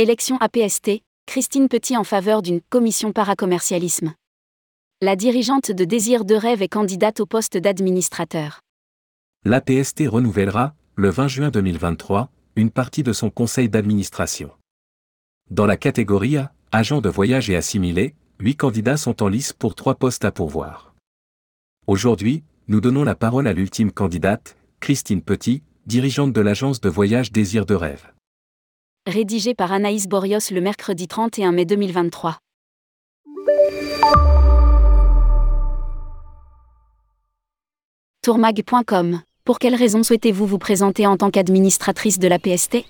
Élection 0.00 0.36
APST, 0.36 1.02
Christine 1.26 1.68
Petit 1.68 1.96
en 1.96 2.04
faveur 2.04 2.40
d'une 2.40 2.60
commission 2.60 3.10
paracommercialisme. 3.10 4.14
La 5.00 5.16
dirigeante 5.16 5.72
de 5.72 5.84
Désir 5.84 6.24
de 6.24 6.36
Rêve 6.36 6.62
est 6.62 6.68
candidate 6.68 7.18
au 7.18 7.26
poste 7.26 7.56
d'administrateur. 7.56 8.60
L'APST 9.44 10.04
renouvellera, 10.06 10.76
le 10.94 11.10
20 11.10 11.26
juin 11.26 11.50
2023, 11.50 12.30
une 12.54 12.70
partie 12.70 13.02
de 13.02 13.12
son 13.12 13.28
conseil 13.28 13.68
d'administration. 13.68 14.52
Dans 15.50 15.66
la 15.66 15.76
catégorie 15.76 16.36
A, 16.36 16.52
agent 16.70 17.00
de 17.00 17.08
voyage 17.08 17.50
et 17.50 17.56
assimilé, 17.56 18.14
huit 18.38 18.54
candidats 18.54 18.98
sont 18.98 19.20
en 19.20 19.26
lice 19.26 19.52
pour 19.52 19.74
trois 19.74 19.96
postes 19.96 20.24
à 20.24 20.30
pourvoir. 20.30 20.94
Aujourd'hui, 21.88 22.44
nous 22.68 22.80
donnons 22.80 23.02
la 23.02 23.16
parole 23.16 23.48
à 23.48 23.52
l'ultime 23.52 23.90
candidate, 23.90 24.56
Christine 24.78 25.22
Petit, 25.22 25.64
dirigeante 25.86 26.32
de 26.32 26.40
l'agence 26.40 26.80
de 26.80 26.88
voyage 26.88 27.32
Désir 27.32 27.66
de 27.66 27.74
Rêve. 27.74 28.12
Rédigé 29.08 29.54
par 29.54 29.72
Anaïs 29.72 30.06
Borios 30.06 30.50
le 30.50 30.60
mercredi 30.60 31.08
31 31.08 31.50
mai 31.52 31.64
2023. 31.64 32.36
Tourmag.com 38.22 39.22
Pour 39.46 39.58
quelles 39.58 39.74
raisons 39.74 40.02
souhaitez-vous 40.02 40.44
vous 40.44 40.58
présenter 40.58 41.06
en 41.06 41.16
tant 41.16 41.30
qu'administratrice 41.30 42.18
de 42.18 42.28
la 42.28 42.38
PST 42.38 42.84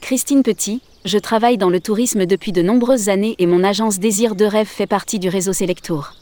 Christine 0.00 0.42
Petit, 0.42 0.80
je 1.04 1.18
travaille 1.18 1.58
dans 1.58 1.68
le 1.68 1.80
tourisme 1.80 2.24
depuis 2.24 2.52
de 2.52 2.62
nombreuses 2.62 3.10
années 3.10 3.34
et 3.38 3.44
mon 3.44 3.62
agence 3.62 3.98
Désir 3.98 4.36
de 4.36 4.46
Rêve 4.46 4.66
fait 4.66 4.86
partie 4.86 5.18
du 5.18 5.28
réseau 5.28 5.52
Selectour 5.52 6.14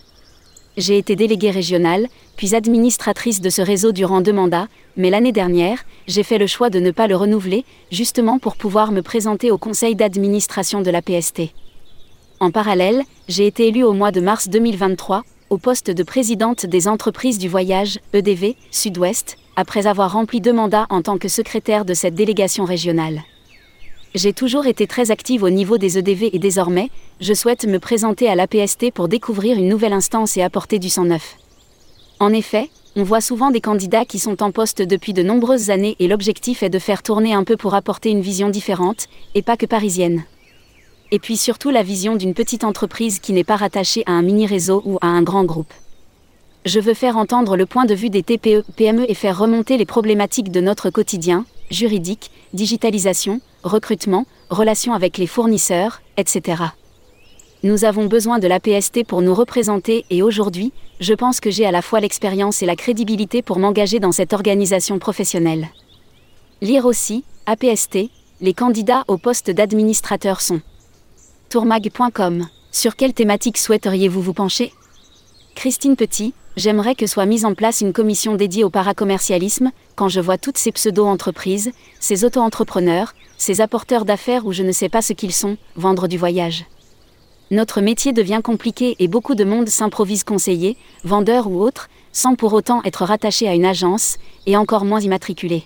j'ai 0.77 0.99
été 0.99 1.17
déléguée 1.17 1.51
régionale, 1.51 2.09
puis 2.37 2.55
administratrice 2.55 3.41
de 3.41 3.51
ce 3.51 3.63
réseau 3.63 3.93
durant 3.93 4.21
deux 4.21 4.33
mandats, 4.33 4.69
mais 4.97 5.11
l'année 5.11 5.33
dernière, 5.33 5.85
j'ai 6.07 6.23
fait 6.23 6.39
le 6.39 6.47
choix 6.47 6.71
de 6.71 6.81
ne 6.81 6.91
pas 6.91 7.07
le 7.07 7.17
renouveler, 7.17 7.65
justement 7.91 8.39
pour 8.39 8.57
pouvoir 8.57 8.93
me 8.93 9.03
présenter 9.03 9.51
au 9.51 9.59
conseil 9.59 9.95
d'administration 9.95 10.83
de 10.83 10.91
la 10.91 11.03
PST. 11.03 11.53
En 12.41 12.51
parallèle, 12.51 13.03
j'ai 13.29 13.47
été 13.47 13.69
élue 13.69 13.85
au 13.85 13.93
mois 13.93 14.11
de 14.11 14.21
mars 14.21 14.49
2023, 14.49 15.23
au 15.51 15.59
poste 15.59 15.91
de 15.91 16.03
présidente 16.03 16.67
des 16.67 16.89
entreprises 16.89 17.39
du 17.39 17.49
voyage, 17.49 18.01
EDV, 18.13 18.57
Sud-Ouest, 18.71 19.37
après 19.57 19.87
avoir 19.87 20.13
rempli 20.13 20.41
deux 20.41 20.53
mandats 20.53 20.87
en 20.91 21.03
tant 21.03 21.19
que 21.19 21.29
secrétaire 21.29 21.85
de 21.85 21.95
cette 21.95 22.15
délégation 22.15 22.65
régionale. 22.65 23.23
J'ai 24.15 24.33
toujours 24.33 24.67
été 24.67 24.87
très 24.87 25.11
active 25.11 25.43
au 25.43 25.51
niveau 25.51 25.77
des 25.77 25.99
EDV 25.99 26.31
et 26.33 26.39
désormais, 26.39 26.89
je 27.21 27.35
souhaite 27.35 27.67
me 27.67 27.81
présenter 27.81 28.29
à 28.29 28.37
l'APST 28.37 28.93
pour 28.93 29.09
découvrir 29.09 29.59
une 29.59 29.69
nouvelle 29.69 29.93
instance 29.93 30.37
et 30.37 30.43
apporter 30.43 30.79
du 30.79 30.89
sang 30.89 31.05
neuf. 31.05 31.37
En 32.21 32.33
effet, 32.33 32.71
on 32.95 33.03
voit 33.03 33.21
souvent 33.21 33.51
des 33.51 33.61
candidats 33.61 34.05
qui 34.05 34.21
sont 34.21 34.41
en 34.45 34.53
poste 34.53 34.83
depuis 34.83 35.15
de 35.15 35.25
nombreuses 35.25 35.71
années 35.71 35.97
et 35.99 36.07
l'objectif 36.07 36.63
est 36.63 36.71
de 36.71 36.79
faire 36.79 37.03
tourner 37.03 37.35
un 37.35 37.43
peu 37.43 37.57
pour 37.57 37.75
apporter 37.75 38.11
une 38.11 38.21
vision 38.21 38.51
différente, 38.51 39.09
et 39.35 39.43
pas 39.43 39.57
que 39.57 39.67
parisienne. 39.67 40.23
Et 41.11 41.19
puis 41.19 41.37
surtout 41.37 41.71
la 41.71 41.83
vision 41.83 42.15
d'une 42.15 42.35
petite 42.35 42.63
entreprise 42.63 43.19
qui 43.19 43.33
n'est 43.33 43.43
pas 43.43 43.57
rattachée 43.57 44.05
à 44.07 44.13
un 44.13 44.23
mini-réseau 44.23 44.81
ou 44.85 44.97
à 45.01 45.09
un 45.09 45.23
grand 45.23 45.43
groupe. 45.43 45.75
Je 46.65 46.79
veux 46.79 46.95
faire 46.95 47.17
entendre 47.17 47.57
le 47.57 47.67
point 47.67 47.85
de 47.85 47.95
vue 47.95 48.11
des 48.11 48.23
TPE, 48.23 48.63
PME 48.77 49.11
et 49.11 49.15
faire 49.15 49.37
remonter 49.37 49.77
les 49.77 49.87
problématiques 49.87 50.53
de 50.53 50.61
notre 50.61 50.91
quotidien, 50.91 51.47
juridique, 51.73 52.31
digitalisation, 52.53 53.41
recrutement, 53.65 54.27
relations 54.51 54.95
avec 54.95 55.19
les 55.19 55.27
fournisseurs, 55.27 56.01
etc. 56.17 56.63
Nous 57.65 57.85
avons 57.85 58.07
besoin 58.07 58.39
de 58.39 58.47
l'APST 58.47 59.05
pour 59.07 59.23
nous 59.23 59.35
représenter 59.35 60.05
et 60.11 60.23
aujourd'hui, 60.23 60.73
je 61.01 61.15
pense 61.15 61.41
que 61.41 61.51
j'ai 61.51 61.67
à 61.67 61.71
la 61.73 61.83
fois 61.83 62.01
l'expérience 62.01 62.63
et 62.63 62.67
la 62.67 62.77
crédibilité 62.77 63.41
pour 63.43 63.59
m'engager 63.59 64.01
dans 64.01 64.13
cette 64.13 64.35
organisation 64.35 64.99
professionnelle. 64.99 65.69
Lire 66.61 66.85
aussi, 66.85 67.25
APST, 67.47 68.11
les 68.41 68.55
candidats 68.55 69.05
au 69.09 69.17
poste 69.17 69.51
d'administrateur 69.51 70.41
sont. 70.41 70.61
tourmag.com. 71.49 72.47
Sur 72.71 72.97
quelle 72.97 73.15
thématique 73.15 73.57
souhaiteriez-vous 73.57 74.21
vous 74.21 74.35
pencher? 74.35 74.73
Christine 75.55 75.97
Petit, 75.97 76.35
J'aimerais 76.57 76.95
que 76.95 77.09
soit 77.09 77.27
mise 77.27 77.45
en 77.45 77.55
place 77.55 77.81
une 77.81 77.93
commission 77.93 78.37
dédiée 78.37 78.63
au 78.63 78.71
paracommercialisme, 78.71 79.73
quand 79.97 80.09
je 80.09 80.21
vois 80.21 80.39
toutes 80.39 80.59
ces 80.59 80.71
pseudo-entreprises, 80.71 81.73
ces 81.99 82.25
auto-entrepreneurs, 82.25 83.13
ces 83.39 83.61
apporteurs 83.61 84.05
d'affaires 84.05 84.47
où 84.47 84.53
je 84.53 84.63
ne 84.63 84.71
sais 84.71 84.89
pas 84.89 85.03
ce 85.03 85.13
qu'ils 85.13 85.33
sont, 85.33 85.57
vendre 85.75 86.07
du 86.07 86.17
voyage. 86.17 86.65
Notre 87.51 87.81
métier 87.81 88.13
devient 88.13 88.41
compliqué 88.43 88.95
et 89.01 89.09
beaucoup 89.09 89.35
de 89.35 89.45
monde 89.45 89.69
s'improvise 89.69 90.23
conseiller, 90.23 90.77
vendeur 91.03 91.49
ou 91.49 91.61
autre, 91.61 91.89
sans 92.13 92.37
pour 92.37 92.53
autant 92.53 92.83
être 92.85 93.05
rattaché 93.05 93.49
à 93.49 93.55
une 93.55 93.65
agence, 93.65 94.17
et 94.47 94.57
encore 94.57 94.85
moins 94.85 95.01
immatriculé. 95.01 95.65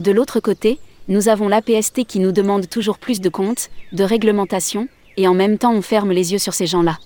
De 0.00 0.10
l'autre 0.10 0.40
côté, 0.40 0.80
nous 1.06 1.28
avons 1.28 1.46
l'APST 1.46 2.04
qui 2.04 2.18
nous 2.18 2.32
demande 2.32 2.68
toujours 2.68 2.98
plus 2.98 3.20
de 3.20 3.28
comptes, 3.28 3.70
de 3.92 4.02
réglementation, 4.02 4.88
et 5.16 5.28
en 5.28 5.34
même 5.34 5.58
temps 5.58 5.72
on 5.72 5.82
ferme 5.82 6.10
les 6.10 6.32
yeux 6.32 6.38
sur 6.38 6.54
ces 6.54 6.66
gens-là. 6.66 6.98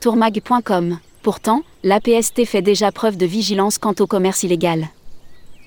tourmag.com 0.00 0.98
Pourtant, 1.28 1.60
l'APST 1.84 2.46
fait 2.46 2.62
déjà 2.62 2.90
preuve 2.90 3.18
de 3.18 3.26
vigilance 3.26 3.76
quant 3.76 3.92
au 4.00 4.06
commerce 4.06 4.44
illégal. 4.44 4.88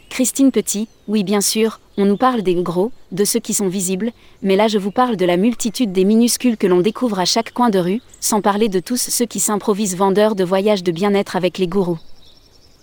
Christine 0.10 0.50
Petit, 0.50 0.88
oui 1.08 1.24
bien 1.24 1.40
sûr, 1.40 1.80
on 1.98 2.06
nous 2.06 2.18
parle 2.18 2.42
des 2.42 2.56
gros, 2.56 2.92
de 3.12 3.24
ceux 3.26 3.40
qui 3.40 3.54
sont 3.54 3.68
visibles, 3.68 4.12
mais 4.42 4.56
là 4.56 4.68
je 4.68 4.80
vous 4.80 4.90
parle 4.90 5.18
de 5.18 5.26
la 5.28 5.38
multitude 5.38 5.92
des 5.92 6.04
minuscules 6.04 6.58
que 6.58 6.66
l'on 6.66 6.82
découvre 6.82 7.20
à 7.20 7.26
chaque 7.26 7.54
coin 7.54 7.70
de 7.70 7.78
rue, 7.78 8.02
sans 8.20 8.42
parler 8.42 8.70
de 8.70 8.80
tous 8.80 8.98
ceux 8.98 9.28
qui 9.28 9.40
s'improvisent 9.40 9.96
vendeurs 9.96 10.34
de 10.34 10.44
voyages 10.44 10.82
de 10.82 10.92
bien-être 10.92 11.36
avec 11.36 11.60
les 11.60 11.68
gourous. 11.68 12.00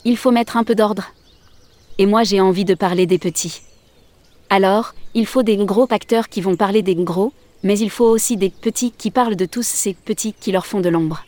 Il 0.04 0.16
faut 0.16 0.30
mettre 0.30 0.56
un 0.56 0.62
peu 0.62 0.76
d'ordre. 0.76 1.06
Et 1.98 2.06
moi 2.06 2.22
j'ai 2.22 2.40
envie 2.40 2.64
de 2.64 2.74
parler 2.74 3.06
des 3.06 3.18
petits. 3.18 3.62
Alors, 4.50 4.94
il 5.14 5.26
faut 5.26 5.42
des 5.42 5.56
gros 5.56 5.88
acteurs 5.90 6.28
qui 6.28 6.40
vont 6.40 6.54
parler 6.54 6.82
des 6.82 6.94
gros, 6.94 7.32
mais 7.64 7.76
il 7.76 7.90
faut 7.90 8.08
aussi 8.08 8.36
des 8.36 8.50
petits 8.50 8.92
qui 8.92 9.10
parlent 9.10 9.34
de 9.34 9.46
tous 9.46 9.66
ces 9.66 9.94
petits 9.94 10.32
qui 10.32 10.52
leur 10.52 10.64
font 10.64 10.78
de 10.78 10.88
l'ombre 10.88 11.24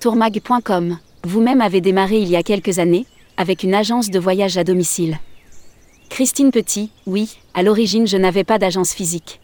tourmag.com. 0.00 0.98
Vous-même 1.24 1.60
avez 1.60 1.80
démarré 1.80 2.18
il 2.18 2.28
y 2.28 2.36
a 2.36 2.44
quelques 2.44 2.78
années, 2.78 3.06
avec 3.36 3.64
une 3.64 3.74
agence 3.74 4.10
de 4.10 4.18
voyage 4.18 4.56
à 4.56 4.64
domicile. 4.64 5.18
Christine 6.08 6.52
Petit, 6.52 6.90
oui, 7.06 7.36
à 7.54 7.62
l'origine 7.62 8.06
je 8.06 8.16
n'avais 8.16 8.44
pas 8.44 8.58
d'agence 8.58 8.92
physique. 8.92 9.40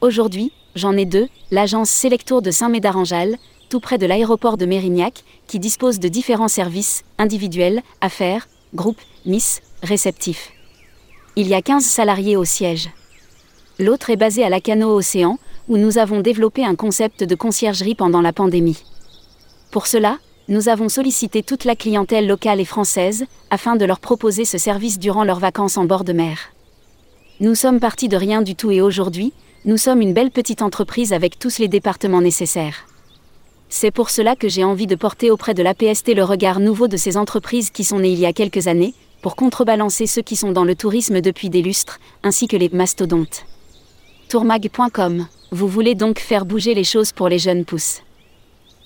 Aujourd'hui, 0.00 0.52
j'en 0.74 0.96
ai 0.96 1.04
deux, 1.04 1.28
l'agence 1.50 1.90
Selectour 1.90 2.42
de 2.42 2.50
Saint-Médard-en-Jalles, 2.50 3.36
tout 3.68 3.80
près 3.80 3.98
de 3.98 4.06
l'aéroport 4.06 4.56
de 4.56 4.66
Mérignac, 4.66 5.22
qui 5.46 5.60
dispose 5.60 6.00
de 6.00 6.08
différents 6.08 6.48
services, 6.48 7.04
individuels, 7.18 7.82
affaires, 8.00 8.48
groupes, 8.74 9.00
miss, 9.26 9.62
réceptifs. 9.82 10.52
Il 11.36 11.46
y 11.46 11.54
a 11.54 11.62
15 11.62 11.84
salariés 11.84 12.36
au 12.36 12.44
siège. 12.44 12.90
L'autre 13.78 14.10
est 14.10 14.16
basé 14.16 14.42
à 14.42 14.48
Lacano 14.48 14.88
Océan, 14.88 15.38
où 15.68 15.76
nous 15.76 15.98
avons 15.98 16.20
développé 16.20 16.64
un 16.64 16.74
concept 16.74 17.22
de 17.22 17.34
conciergerie 17.36 17.94
pendant 17.94 18.22
la 18.22 18.32
pandémie. 18.32 18.82
Pour 19.70 19.86
cela, 19.86 20.18
nous 20.48 20.70
avons 20.70 20.88
sollicité 20.88 21.42
toute 21.42 21.64
la 21.64 21.76
clientèle 21.76 22.26
locale 22.26 22.58
et 22.60 22.64
française, 22.64 23.26
afin 23.50 23.76
de 23.76 23.84
leur 23.84 24.00
proposer 24.00 24.46
ce 24.46 24.56
service 24.56 24.98
durant 24.98 25.24
leurs 25.24 25.40
vacances 25.40 25.76
en 25.76 25.84
bord 25.84 26.04
de 26.04 26.14
mer. 26.14 26.38
Nous 27.40 27.54
sommes 27.54 27.78
partis 27.78 28.08
de 28.08 28.16
rien 28.16 28.40
du 28.40 28.54
tout 28.54 28.70
et 28.70 28.80
aujourd'hui, 28.80 29.34
nous 29.66 29.76
sommes 29.76 30.00
une 30.00 30.14
belle 30.14 30.30
petite 30.30 30.62
entreprise 30.62 31.12
avec 31.12 31.38
tous 31.38 31.58
les 31.58 31.68
départements 31.68 32.22
nécessaires. 32.22 32.86
C'est 33.68 33.90
pour 33.90 34.08
cela 34.08 34.36
que 34.36 34.48
j'ai 34.48 34.64
envie 34.64 34.86
de 34.86 34.94
porter 34.94 35.30
auprès 35.30 35.52
de 35.52 35.62
l'APST 35.62 36.14
le 36.14 36.24
regard 36.24 36.60
nouveau 36.60 36.88
de 36.88 36.96
ces 36.96 37.18
entreprises 37.18 37.68
qui 37.68 37.84
sont 37.84 37.98
nées 37.98 38.12
il 38.12 38.18
y 38.18 38.24
a 38.24 38.32
quelques 38.32 38.68
années, 38.68 38.94
pour 39.20 39.36
contrebalancer 39.36 40.06
ceux 40.06 40.22
qui 40.22 40.36
sont 40.36 40.52
dans 40.52 40.64
le 40.64 40.76
tourisme 40.76 41.20
depuis 41.20 41.50
des 41.50 41.60
lustres, 41.60 42.00
ainsi 42.22 42.48
que 42.48 42.56
les 42.56 42.70
mastodontes. 42.70 43.44
Tourmag.com, 44.30 45.26
vous 45.52 45.68
voulez 45.68 45.94
donc 45.94 46.20
faire 46.20 46.46
bouger 46.46 46.72
les 46.72 46.84
choses 46.84 47.12
pour 47.12 47.28
les 47.28 47.38
jeunes 47.38 47.66
pousses. 47.66 48.00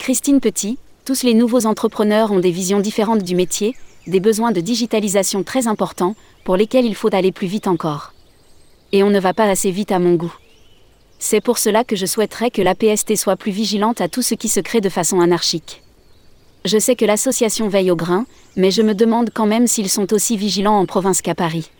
Christine 0.02 0.40
Petit, 0.40 0.78
tous 1.04 1.22
les 1.22 1.32
nouveaux 1.32 1.64
entrepreneurs 1.64 2.32
ont 2.32 2.40
des 2.40 2.50
visions 2.50 2.80
différentes 2.80 3.22
du 3.22 3.36
métier, 3.36 3.76
des 4.08 4.18
besoins 4.18 4.50
de 4.50 4.60
digitalisation 4.60 5.44
très 5.44 5.68
importants, 5.68 6.16
pour 6.42 6.56
lesquels 6.56 6.86
il 6.86 6.96
faut 6.96 7.14
aller 7.14 7.30
plus 7.30 7.46
vite 7.46 7.68
encore. 7.68 8.12
Et 8.90 9.04
on 9.04 9.10
ne 9.10 9.20
va 9.20 9.32
pas 9.32 9.44
assez 9.44 9.70
vite 9.70 9.92
à 9.92 10.00
mon 10.00 10.14
goût. 10.14 10.34
C'est 11.20 11.40
pour 11.40 11.56
cela 11.56 11.84
que 11.84 11.94
je 11.94 12.04
souhaiterais 12.04 12.50
que 12.50 12.62
la 12.62 12.74
PST 12.74 13.14
soit 13.14 13.36
plus 13.36 13.52
vigilante 13.52 14.00
à 14.00 14.08
tout 14.08 14.22
ce 14.22 14.34
qui 14.34 14.48
se 14.48 14.58
crée 14.58 14.80
de 14.80 14.88
façon 14.88 15.20
anarchique. 15.20 15.84
Je 16.64 16.80
sais 16.80 16.96
que 16.96 17.04
l'association 17.04 17.68
veille 17.68 17.92
au 17.92 17.96
grain, 17.96 18.26
mais 18.56 18.72
je 18.72 18.82
me 18.82 18.96
demande 18.96 19.30
quand 19.32 19.46
même 19.46 19.68
s'ils 19.68 19.88
sont 19.88 20.12
aussi 20.12 20.36
vigilants 20.36 20.80
en 20.80 20.84
province 20.84 21.22
qu'à 21.22 21.36
Paris. 21.36 21.70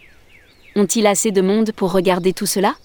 Ont-ils 0.77 1.09
assez 1.09 1.33
de 1.33 1.43
monde 1.43 1.73
pour 1.73 1.91
regarder 1.91 2.33
tout 2.33 2.47
cela? 2.47 2.77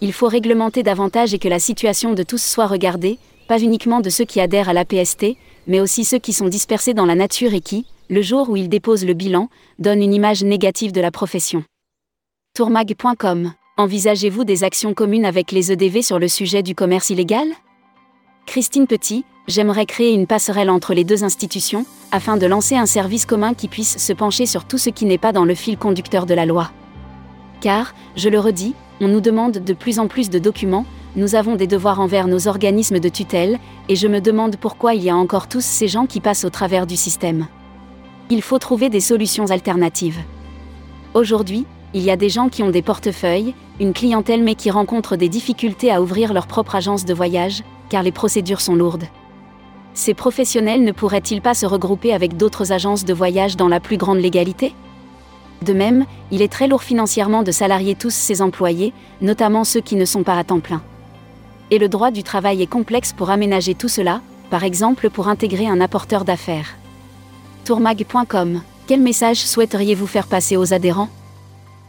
Il 0.00 0.12
faut 0.12 0.28
réglementer 0.28 0.84
davantage 0.84 1.34
et 1.34 1.40
que 1.40 1.48
la 1.48 1.58
situation 1.58 2.12
de 2.12 2.22
tous 2.22 2.40
soit 2.40 2.68
regardée, 2.68 3.18
pas 3.46 3.60
uniquement 3.60 4.00
de 4.00 4.10
ceux 4.10 4.24
qui 4.24 4.40
adhèrent 4.40 4.68
à 4.68 4.72
l'APST, 4.72 5.36
mais 5.66 5.80
aussi 5.80 6.04
ceux 6.04 6.18
qui 6.18 6.32
sont 6.32 6.48
dispersés 6.48 6.94
dans 6.94 7.06
la 7.06 7.14
nature 7.14 7.54
et 7.54 7.60
qui, 7.60 7.86
le 8.08 8.22
jour 8.22 8.50
où 8.50 8.56
ils 8.56 8.68
déposent 8.68 9.04
le 9.04 9.14
bilan, 9.14 9.48
donnent 9.78 10.02
une 10.02 10.14
image 10.14 10.44
négative 10.44 10.92
de 10.92 11.00
la 11.00 11.10
profession. 11.10 11.64
Tourmag.com 12.54 13.52
Envisagez-vous 13.78 14.44
des 14.44 14.64
actions 14.64 14.92
communes 14.92 15.24
avec 15.24 15.50
les 15.50 15.72
EDV 15.72 16.02
sur 16.02 16.18
le 16.18 16.28
sujet 16.28 16.62
du 16.62 16.74
commerce 16.74 17.08
illégal? 17.08 17.48
Christine 18.44 18.86
Petit, 18.86 19.24
j'aimerais 19.46 19.86
créer 19.86 20.12
une 20.12 20.26
passerelle 20.26 20.68
entre 20.68 20.92
les 20.92 21.04
deux 21.04 21.24
institutions, 21.24 21.86
afin 22.10 22.36
de 22.36 22.46
lancer 22.46 22.76
un 22.76 22.86
service 22.86 23.24
commun 23.24 23.54
qui 23.54 23.68
puisse 23.68 23.96
se 23.96 24.12
pencher 24.12 24.44
sur 24.44 24.66
tout 24.66 24.78
ce 24.78 24.90
qui 24.90 25.06
n'est 25.06 25.16
pas 25.16 25.32
dans 25.32 25.46
le 25.46 25.54
fil 25.54 25.78
conducteur 25.78 26.26
de 26.26 26.34
la 26.34 26.44
loi. 26.44 26.70
Car, 27.62 27.94
je 28.16 28.28
le 28.28 28.38
redis, 28.38 28.74
On 29.00 29.08
nous 29.08 29.20
demande 29.20 29.58
de 29.58 29.72
plus 29.72 29.98
en 29.98 30.06
plus 30.06 30.30
de 30.30 30.38
documents, 30.38 30.86
nous 31.14 31.34
avons 31.34 31.56
des 31.56 31.66
devoirs 31.66 32.00
envers 32.00 32.26
nos 32.26 32.48
organismes 32.48 32.98
de 32.98 33.08
tutelle, 33.08 33.58
et 33.88 33.96
je 33.96 34.08
me 34.08 34.20
demande 34.20 34.56
pourquoi 34.56 34.94
il 34.94 35.02
y 35.02 35.10
a 35.10 35.16
encore 35.16 35.48
tous 35.48 35.64
ces 35.64 35.88
gens 35.88 36.06
qui 36.06 36.20
passent 36.20 36.44
au 36.44 36.50
travers 36.50 36.86
du 36.86 36.96
système. 36.96 37.46
Il 38.30 38.40
faut 38.40 38.58
trouver 38.58 38.88
des 38.88 39.00
solutions 39.00 39.50
alternatives. 39.50 40.20
Aujourd'hui, 41.14 41.66
il 41.92 42.02
y 42.02 42.10
a 42.10 42.16
des 42.16 42.30
gens 42.30 42.48
qui 42.48 42.62
ont 42.62 42.70
des 42.70 42.80
portefeuilles, 42.80 43.54
une 43.78 43.92
clientèle 43.92 44.42
mais 44.42 44.54
qui 44.54 44.70
rencontrent 44.70 45.16
des 45.16 45.28
difficultés 45.28 45.92
à 45.92 46.00
ouvrir 46.00 46.32
leur 46.32 46.46
propre 46.46 46.76
agence 46.76 47.04
de 47.04 47.12
voyage, 47.12 47.62
car 47.90 48.02
les 48.02 48.12
procédures 48.12 48.62
sont 48.62 48.74
lourdes. 48.74 49.04
Ces 49.92 50.14
professionnels 50.14 50.84
ne 50.84 50.92
pourraient-ils 50.92 51.42
pas 51.42 51.52
se 51.52 51.66
regrouper 51.66 52.14
avec 52.14 52.38
d'autres 52.38 52.72
agences 52.72 53.04
de 53.04 53.12
voyage 53.12 53.58
dans 53.58 53.68
la 53.68 53.80
plus 53.80 53.98
grande 53.98 54.20
légalité? 54.20 54.74
De 55.60 55.74
même, 55.74 56.06
il 56.30 56.40
est 56.40 56.50
très 56.50 56.66
lourd 56.66 56.82
financièrement 56.82 57.42
de 57.42 57.52
salarier 57.52 57.94
tous 57.94 58.14
ces 58.14 58.40
employés, 58.40 58.94
notamment 59.20 59.64
ceux 59.64 59.82
qui 59.82 59.96
ne 59.96 60.06
sont 60.06 60.22
pas 60.22 60.38
à 60.38 60.44
temps 60.44 60.60
plein. 60.60 60.82
Et 61.72 61.78
le 61.78 61.88
droit 61.88 62.10
du 62.10 62.22
travail 62.22 62.60
est 62.60 62.66
complexe 62.66 63.14
pour 63.14 63.30
aménager 63.30 63.74
tout 63.74 63.88
cela, 63.88 64.20
par 64.50 64.62
exemple 64.62 65.08
pour 65.08 65.28
intégrer 65.28 65.66
un 65.66 65.80
apporteur 65.80 66.26
d'affaires. 66.26 66.76
Tourmag.com 67.64 68.60
Quel 68.86 69.00
message 69.00 69.38
souhaiteriez-vous 69.38 70.06
faire 70.06 70.26
passer 70.26 70.58
aux 70.58 70.74
adhérents? 70.74 71.08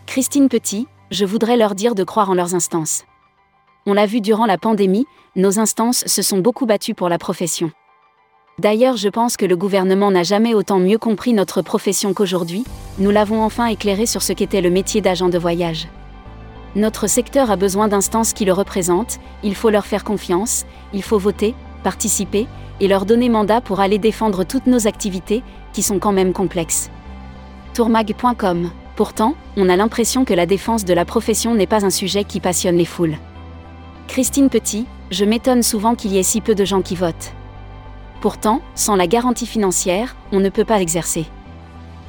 Christine 0.06 0.48
Petit, 0.48 0.88
je 1.12 1.26
voudrais 1.26 1.58
leur 1.58 1.76
dire 1.76 1.96
de 1.96 2.06
croire 2.06 2.30
en 2.30 2.34
leurs 2.34 2.56
instances. 2.56 3.04
On 3.86 3.92
l'a 3.92 4.06
vu 4.06 4.22
durant 4.22 4.46
la 4.46 4.58
pandémie, 4.58 5.06
nos 5.36 5.60
instances 5.60 6.06
se 6.08 6.22
sont 6.22 6.38
beaucoup 6.40 6.66
battues 6.66 6.94
pour 6.94 7.10
la 7.10 7.18
profession. 7.18 7.70
D'ailleurs, 8.60 8.96
je 8.96 9.10
pense 9.10 9.36
que 9.36 9.46
le 9.46 9.58
gouvernement 9.58 10.12
n'a 10.12 10.24
jamais 10.24 10.54
autant 10.54 10.80
mieux 10.80 10.98
compris 10.98 11.34
notre 11.34 11.62
profession 11.62 12.14
qu'aujourd'hui, 12.14 12.64
nous 13.00 13.12
l'avons 13.12 13.44
enfin 13.44 13.66
éclairé 13.66 14.06
sur 14.06 14.22
ce 14.22 14.32
qu'était 14.32 14.62
le 14.62 14.70
métier 14.70 15.02
d'agent 15.02 15.28
de 15.28 15.38
voyage. 15.38 15.90
Notre 16.76 17.08
secteur 17.08 17.52
a 17.52 17.56
besoin 17.56 17.88
d'instances 17.88 18.34
qui 18.34 18.46
le 18.46 18.54
représentent, 18.54 19.20
il 19.44 19.54
faut 19.54 19.70
leur 19.70 19.86
faire 19.86 20.04
confiance, 20.04 20.66
il 20.94 21.04
faut 21.04 21.20
voter, 21.20 21.54
participer, 21.84 22.48
et 22.80 22.88
leur 22.88 23.06
donner 23.06 23.30
mandat 23.30 23.62
pour 23.62 23.80
aller 23.80 24.00
défendre 24.00 24.44
toutes 24.44 24.66
nos 24.66 24.88
activités, 24.88 25.44
qui 25.72 25.84
sont 25.84 26.00
quand 26.00 26.12
même 26.12 26.34
complexes. 26.34 26.90
Tourmag.com 27.74 28.72
Pourtant, 28.96 29.36
on 29.58 29.70
a 29.70 29.76
l'impression 29.76 30.26
que 30.26 30.34
la 30.34 30.46
défense 30.46 30.86
de 30.86 30.94
la 30.94 31.06
profession 31.06 31.56
n'est 31.56 31.68
pas 31.68 31.86
un 31.86 31.90
sujet 31.90 32.24
qui 32.24 32.40
passionne 32.40 32.78
les 32.78 32.86
foules. 32.86 33.18
Christine 34.08 34.50
Petit, 34.50 34.86
je 35.12 35.26
m'étonne 35.26 35.64
souvent 35.64 35.96
qu'il 35.96 36.12
y 36.12 36.18
ait 36.18 36.24
si 36.24 36.42
peu 36.42 36.56
de 36.56 36.66
gens 36.66 36.82
qui 36.82 36.96
votent. 36.96 37.34
Pourtant, 38.22 38.62
sans 38.76 38.96
la 38.96 39.08
garantie 39.08 39.48
financière, 39.48 40.16
on 40.32 40.40
ne 40.40 40.50
peut 40.50 40.66
pas 40.66 40.82
exercer. 40.82 41.26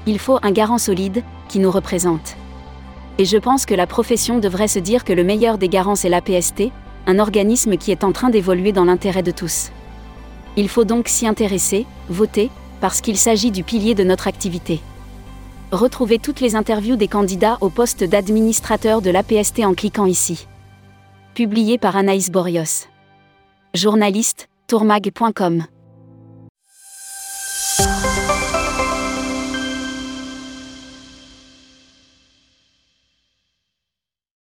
Il 0.06 0.18
faut 0.18 0.38
un 0.42 0.52
garant 0.52 0.78
solide, 0.78 1.22
qui 1.48 1.58
nous 1.58 1.70
représente. 1.70 2.36
Et 3.18 3.24
je 3.24 3.36
pense 3.36 3.64
que 3.66 3.74
la 3.74 3.86
profession 3.86 4.38
devrait 4.38 4.68
se 4.68 4.78
dire 4.78 5.04
que 5.04 5.12
le 5.12 5.24
meilleur 5.24 5.58
des 5.58 5.68
garants 5.68 5.94
c'est 5.94 6.08
l'APST, 6.08 6.70
un 7.06 7.18
organisme 7.18 7.76
qui 7.76 7.92
est 7.92 8.04
en 8.04 8.12
train 8.12 8.30
d'évoluer 8.30 8.72
dans 8.72 8.84
l'intérêt 8.84 9.22
de 9.22 9.30
tous. 9.30 9.70
Il 10.56 10.68
faut 10.68 10.84
donc 10.84 11.08
s'y 11.08 11.26
intéresser, 11.26 11.86
voter, 12.08 12.50
parce 12.80 13.00
qu'il 13.00 13.16
s'agit 13.16 13.50
du 13.50 13.62
pilier 13.62 13.94
de 13.94 14.04
notre 14.04 14.28
activité. 14.28 14.80
Retrouvez 15.72 16.18
toutes 16.18 16.40
les 16.40 16.54
interviews 16.54 16.96
des 16.96 17.08
candidats 17.08 17.58
au 17.60 17.68
poste 17.68 18.04
d'administrateur 18.04 19.02
de 19.02 19.10
l'APST 19.10 19.60
en 19.60 19.74
cliquant 19.74 20.06
ici. 20.06 20.46
Publié 21.34 21.78
par 21.78 21.96
Anaïs 21.96 22.30
Borios. 22.30 22.86
Journaliste, 23.74 24.48
tourmag.com 24.68 25.64